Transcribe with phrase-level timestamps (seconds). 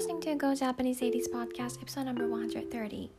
[0.00, 3.10] listening to Go Japanese 80s Podcast episode No.130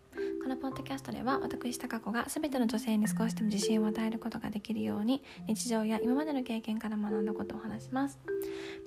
[0.41, 8.17] このポッドキャストでは私高子が全ての女性に少しでも自信を与えることができるように日常や今までの経験から学んだことを話します。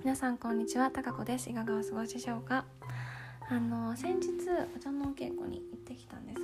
[0.01, 0.91] 皆さんこんにちは。
[0.91, 1.49] 高子です。
[1.49, 2.65] いかがお過ごしでしょうか？
[3.49, 4.29] あの先日
[4.75, 6.43] お茶のお稽古に行ってきたんです。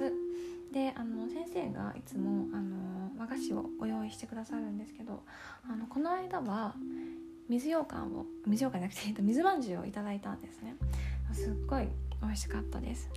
[0.73, 5.25] であの先生がいつもあの和菓子をご用意してくださるんですけど
[5.69, 6.77] あのこの間は
[7.49, 10.77] 水羊羹を水羊羹じゃなくて水まんじゅうをいただいたんですね。
[11.35, 11.89] すっごい
[12.23, 13.11] 美味しかったです。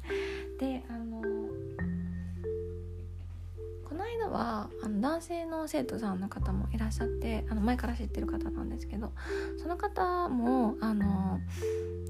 [0.58, 1.22] であの
[3.84, 9.12] この間はあの男性の生徒さんの方もいらっしゃってあの前から知ってる方なんですけど
[9.58, 11.40] その方もあの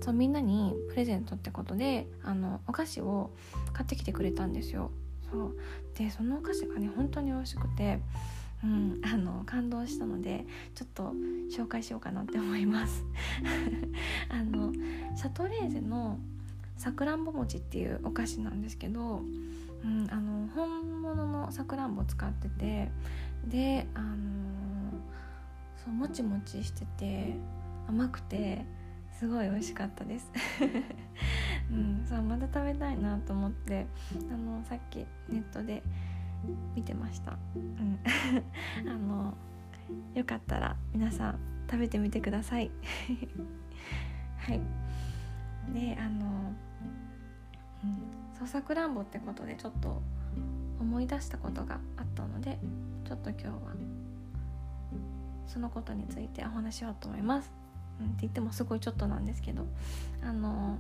[0.03, 3.31] そうみんなにプレゼントってことであのお菓子を
[3.73, 4.91] 買ってきてくれたんですよ。
[5.31, 5.57] そう。
[5.97, 8.01] でそのお菓子がね本当に美味しくて
[8.65, 11.13] うん、あの感動したのでちょっと
[11.55, 13.05] 紹介しようかなって思います。
[14.29, 14.66] あの
[15.17, 16.19] シャトレーゼの
[16.77, 19.23] さくらんぼ餅っていうお菓子なんですけど、
[19.83, 22.91] うん、あの本物のさくらんぼを使ってて
[23.47, 24.15] であの
[25.83, 27.35] そうもちもちしてて
[27.89, 28.67] 甘くて
[29.19, 30.31] すごい美味しかったです。
[31.73, 33.87] うん、そうまた食べたいなと思って
[34.31, 34.99] あのさっき
[35.31, 35.83] ネットで
[36.77, 37.99] 見てました、うん、
[38.89, 39.35] あの
[40.15, 42.71] よかったら皆さん食べてみてください。
[44.37, 44.61] はい。
[48.47, 50.03] さくらんぼってことでちょっと
[50.81, 52.59] 思い出したことがあったので
[53.07, 53.53] ちょっと今日は
[55.47, 57.51] そのことについてお話しようと思います、
[58.01, 59.67] うん、って言ってもすごいちょっとなんですけど
[60.23, 60.79] あの、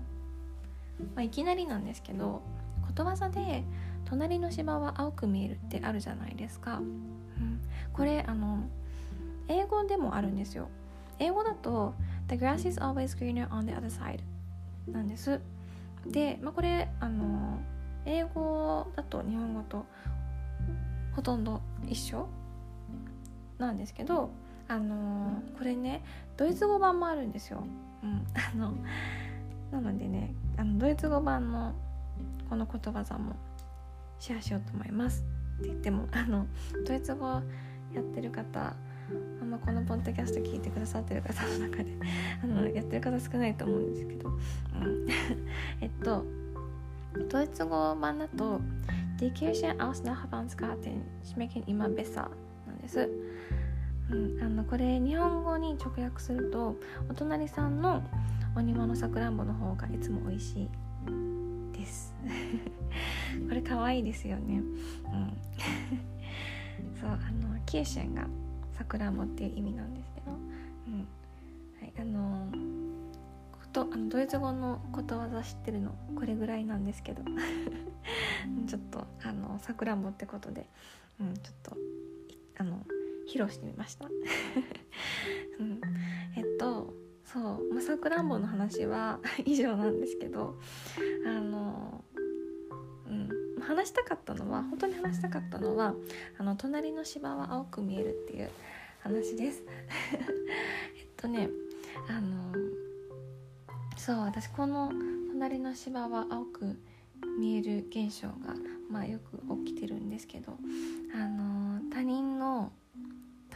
[1.14, 2.42] まあ、いきなりなんですけど
[2.84, 3.64] ことわざで
[4.04, 7.60] 隣の芝は青く見えるってあるじゃないですか、うん、
[7.92, 8.64] これあの
[9.48, 10.68] 英語でもあるんですよ。
[11.18, 11.94] 英語だと
[12.28, 14.20] The grass is always greener on the other side
[14.90, 15.40] なんです。
[16.06, 17.35] で、まあ、これあの
[18.06, 19.84] 英語だと日本語と
[21.14, 22.28] ほとんど一緒
[23.58, 24.30] なんですけど
[24.68, 26.02] あのこれね
[26.36, 27.62] ドイツ語版もあるんですよ、
[28.02, 28.72] うん、 あの
[29.70, 31.74] なのでねあのドイツ語版の
[32.48, 33.34] このことわざも
[34.18, 35.24] シェアしようと思います。
[35.58, 36.46] って言っても あの
[36.86, 37.42] ドイツ語や
[38.00, 38.74] ってる方
[39.40, 41.96] あんまこのポッドキャスト聞いてくださってる方の中で
[42.42, 44.38] あのやってる方少ないと思うんですけど、うん、
[45.80, 46.24] えっと
[47.28, 48.60] ドイツ語版だと
[49.18, 52.28] Die Kirche aus Nachbarnsgarten schmecken immer besser
[52.66, 53.08] なんです、
[54.10, 56.76] うん、あのこれ日本語に直訳すると
[57.08, 58.02] お隣さんの
[58.56, 60.68] お庭のさくらんぼの方がいつも美味しい
[61.76, 62.14] です。
[63.48, 64.58] これ可愛いですよね。
[64.58, 64.64] うん。
[66.98, 68.26] そうあの Kirschen が
[68.72, 71.06] さくらんぼっていう意味なんですけど、うん。
[71.80, 72.45] はい、あの
[73.76, 77.22] とあのドイツ語のことわざ知ってるのこれぐらいなんですけど。
[78.66, 80.68] ちょっとあのさくらんぼってことで、
[81.20, 81.76] うん、ちょっと
[82.58, 82.86] あの
[83.28, 84.06] 披露してみました、
[85.58, 85.80] うん、
[86.36, 86.94] えっと
[87.24, 90.56] そうまさくらんぼの話は 以上なんですけど
[91.26, 92.04] あの
[93.08, 95.94] うん話したかったのは本当に話したかったのは
[96.38, 98.50] あの隣の芝は青く見えるっていう
[99.00, 99.64] 話です。
[100.96, 101.50] えっとね
[102.08, 102.45] あの
[104.06, 104.92] そう私この
[105.32, 106.78] 隣の芝は青く
[107.40, 108.54] 見える現象が、
[108.88, 110.52] まあ、よく起きてるんですけど
[111.12, 112.70] あの他人の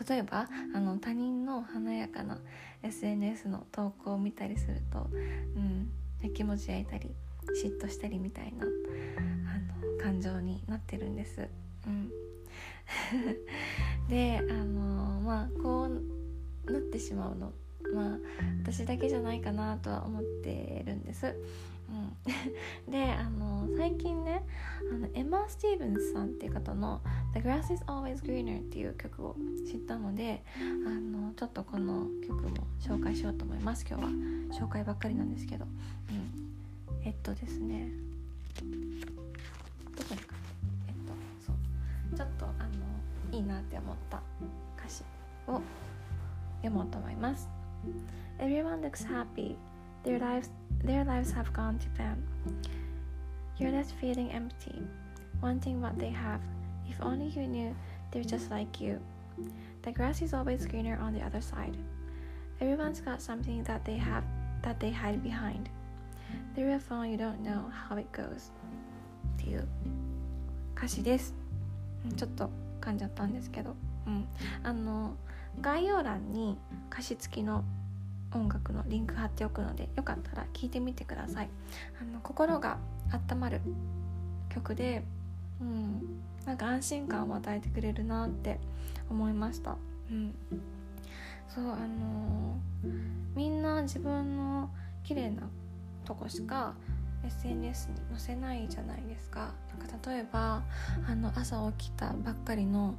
[0.09, 2.41] 例えばあの他人の華やかな
[2.83, 5.07] SNS の投稿を見たりすると、
[5.55, 7.15] うん、気持ち焼いたり
[7.63, 11.49] 嫉妬したりみたいなあの感情になってるんです。
[11.87, 12.11] うん、
[14.11, 15.89] であのまあこ
[16.67, 17.53] うなってしまうの
[17.95, 18.19] まあ
[18.63, 21.35] 私だけじゃないかなとは思ってるんです。
[21.89, 22.13] うん、
[22.93, 24.43] であの最近ね
[24.93, 27.01] あのエマ・スティーブンスさんっていう方の
[27.35, 29.37] 「The Grass is Always Greener」っていう曲を
[29.69, 30.45] 知ったので
[30.87, 33.85] あのちょっとこの曲も紹介しようと思います。
[33.89, 34.11] 今日は
[34.51, 35.69] 紹介ばっかりなんですけど、う
[36.93, 37.91] ん、えっとですね。
[39.97, 40.35] どこでか？
[40.87, 41.13] えっと
[41.45, 42.17] そう。
[42.17, 42.69] ちょっとあ
[43.33, 44.23] のいいなって思った
[44.79, 45.03] 歌詞
[45.49, 45.61] を
[46.63, 47.60] 読もうと思います。
[48.39, 49.57] Everyone looks happy.
[50.03, 50.51] Their lives
[50.83, 52.23] their lives have gone to them.
[53.59, 54.83] You're left feeling empty,
[55.43, 56.41] wanting what they have.
[56.89, 57.77] If only you knew
[58.11, 58.99] they're just like you.
[59.83, 61.77] The grass is always greener on the other side.
[62.61, 64.25] Everyone's got something that they have
[64.63, 65.69] that they hide behind.
[66.55, 68.51] Through a phone you don't know how it goes.
[69.37, 69.67] っていう
[70.77, 71.35] 歌詞です。
[72.17, 72.51] ちょっと
[72.81, 73.75] 噛んじゃったんですけど、
[74.07, 74.29] うん、
[74.63, 75.15] あの
[75.61, 76.59] 概要欄に
[76.93, 77.65] 歌詞付きの
[78.33, 81.49] 音楽のリンク貼っておくのでよかったら聴いてみてください。
[82.01, 82.79] あの心が
[83.31, 83.61] 温まる
[84.51, 85.03] 曲で、
[85.61, 88.59] うん、なんか安心感を与えてくれるなって
[89.09, 89.77] 思いました、
[90.11, 90.35] うん、
[91.49, 92.93] そうあのー、
[93.35, 94.71] みんな自分の
[95.03, 95.43] 綺麗な
[96.05, 96.75] とこしか
[97.25, 99.53] SNS に載せないじゃないですか。
[99.79, 100.63] なんか例えば
[101.07, 102.95] あの朝起きたばっかりの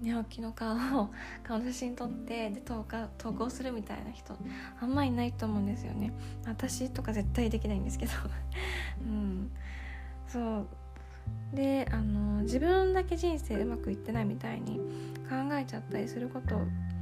[0.00, 1.10] 寝起きの顔を
[1.42, 4.36] 顔の写真撮ってで投下投稿するみたいな人
[4.80, 6.12] あんまいないと思うんですよね。
[6.46, 8.12] 私とか絶対できないんですけど。
[9.04, 9.50] うん。
[10.26, 10.66] そう。
[11.54, 14.78] であの自分だけ人生うまくいってないみたいに
[15.28, 16.56] 考えちゃったりすること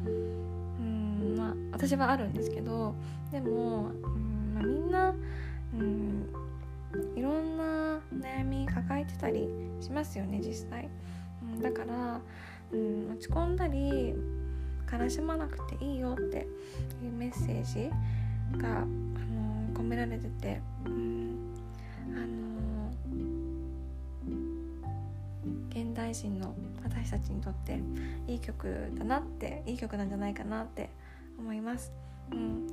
[0.05, 2.95] うんまあ私はあるんですけど
[3.31, 5.15] でも、うんまあ、みんな、
[5.75, 6.29] うん、
[7.17, 9.49] いろんな悩み抱えてたり
[9.81, 10.89] しますよね実際、
[11.43, 12.21] うん、だから、
[12.73, 14.15] うん、落ち込んだり
[14.93, 16.49] 悲しまなくていいよって
[17.03, 17.91] いうメッセージ
[18.59, 21.55] が、あのー、込められてて、うん、
[22.09, 27.79] あのー、現代人の私たちにとって
[28.27, 30.91] いい曲だなっていい曲なんじゃないかなって
[31.39, 31.93] 思います。
[32.33, 32.67] うん、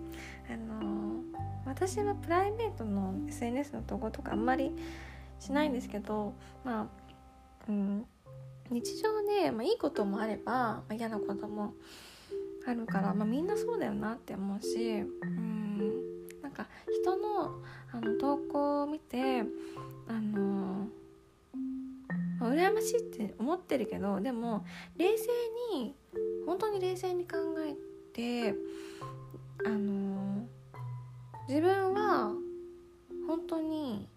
[0.50, 1.22] あの
[1.66, 4.72] 私はプライベートの SNS の投稿とかあんまり
[5.40, 6.34] しないんですけど
[6.64, 6.88] まあ
[7.70, 8.06] うん。
[8.70, 11.74] 日常で、まあ、いいこともあれば、まあ、嫌なことも
[12.68, 15.78] あるから、まあ、みんなそうだよなって思うしうん。
[16.42, 16.68] なんか
[17.02, 17.62] 人の
[17.92, 19.44] あの投稿を見て
[20.08, 20.88] あの
[22.40, 24.66] ま、羨ましいって思ってるけどでも
[24.98, 25.28] 冷静
[25.74, 25.96] に
[26.46, 27.76] 本当に冷静に考え
[28.18, 28.56] て
[29.64, 30.48] あの
[31.48, 32.32] 自分は
[33.28, 34.10] 本当に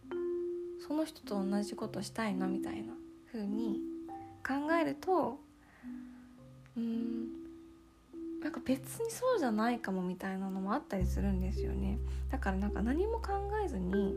[0.86, 2.94] その人と同じことしたいなみたいな
[3.30, 3.80] 風に
[4.44, 5.38] 考えると
[6.76, 7.28] うん
[8.42, 11.98] なんか別にそうじゃないかもみたいなのもあったりするんですよね。
[12.30, 13.32] だからなんか何も考
[13.62, 14.14] えずに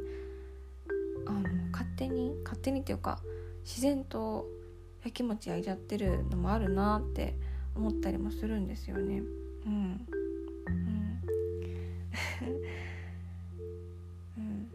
[1.27, 1.41] あの
[1.73, 3.19] 勝手に勝手にっていうか
[3.65, 4.45] 自然と
[5.03, 7.35] やきもち焼いちゃってるのもあるなって
[7.75, 9.23] 思ったりもするんですよね。
[9.65, 10.07] うん、
[14.37, 14.69] うん。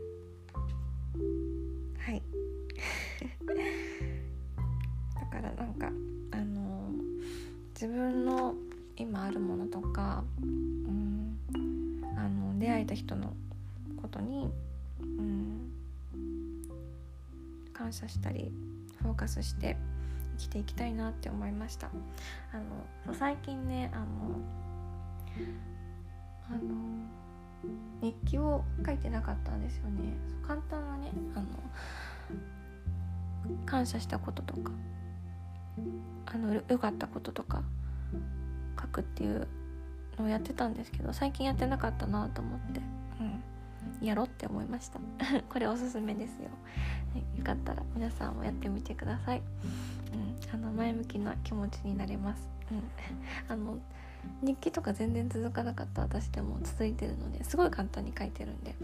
[1.98, 2.22] はい
[5.14, 5.90] だから何か
[6.32, 6.90] あの
[7.74, 8.54] 自分の
[8.96, 11.38] 今あるものとか、うん、
[12.16, 13.34] あの出会えた人の
[14.00, 14.50] ことに、
[15.00, 15.70] うん、
[17.72, 18.50] 感謝したり
[19.02, 19.76] フォーカスして
[20.38, 21.90] 生きていきたいなって思いました
[22.52, 22.58] あ
[23.06, 24.06] の最近ねあの
[26.50, 26.58] あの
[28.00, 30.16] 日記を書いてなかったんですよね。
[30.46, 31.46] 簡単なねあの
[33.66, 34.72] 感謝したこととか
[36.26, 37.62] あの良かったこととか
[38.80, 39.46] 書くっていう
[40.18, 42.80] のをやってたんですけど最近やってなかったなと思って、
[44.00, 45.00] うん、やろうって思いました。
[45.48, 46.48] これおすすめですよ、
[47.14, 49.42] はい、よかったら皆さんもやってみてください、
[50.12, 52.82] うん、あの前向きな気持ちになれます、うん、
[53.52, 53.78] あの
[54.42, 58.74] 日記とか全然続かなかった私でも続いてるのですごい簡単に書いてるんで、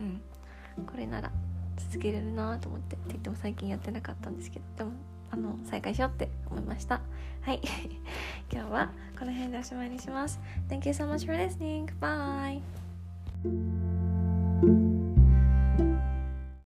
[0.00, 1.30] うん、これなら
[1.76, 4.92] 続けれるなと思ってって言っても最近やってなかったんですけどでも
[5.30, 7.00] あの再開しようって思いました。
[7.42, 7.60] はい。
[8.52, 10.40] 今日はこの辺でおしまいにします。
[10.68, 11.86] Thank you so much for listening.
[11.98, 13.82] Bye.